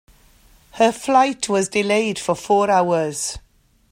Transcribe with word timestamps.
Her 0.71 0.91
flight 0.91 1.47
was 1.47 1.69
delayed 1.69 2.17
for 2.17 2.33
four 2.33 2.71
hours. 2.71 3.37